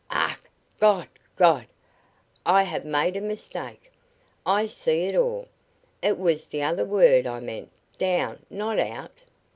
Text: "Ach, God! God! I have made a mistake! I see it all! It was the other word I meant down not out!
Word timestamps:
"Ach, 0.09 0.35
God! 0.79 1.07
God! 1.35 1.67
I 2.43 2.63
have 2.63 2.83
made 2.83 3.15
a 3.15 3.21
mistake! 3.21 3.91
I 4.47 4.65
see 4.65 5.01
it 5.03 5.15
all! 5.15 5.47
It 6.01 6.17
was 6.17 6.47
the 6.47 6.63
other 6.63 6.85
word 6.85 7.27
I 7.27 7.39
meant 7.39 7.69
down 7.99 8.43
not 8.49 8.79
out! 8.79 9.11